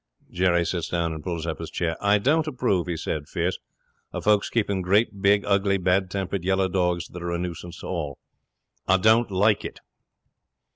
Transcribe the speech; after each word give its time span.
'Jerry 0.31 0.65
sits 0.65 0.89
down 0.89 1.13
and 1.13 1.23
pulls 1.23 1.45
up 1.45 1.59
his 1.59 1.69
chair. 1.69 1.95
"I 2.03 2.17
don't 2.17 2.47
approve," 2.47 2.87
he 2.87 2.97
says, 2.97 3.29
fierce, 3.29 3.59
"of 4.11 4.23
folks 4.23 4.49
keeping 4.49 4.81
great, 4.81 5.09
fat, 5.21 5.41
ugly, 5.45 5.77
bad 5.77 6.09
tempered 6.09 6.43
yellow 6.43 6.67
dogs 6.67 7.09
that 7.09 7.21
are 7.21 7.29
a 7.31 7.37
nuisance 7.37 7.81
to 7.81 7.85
all. 7.85 8.17
I 8.87 8.97
don't 8.97 9.29
like 9.29 9.63
it." 9.63 9.79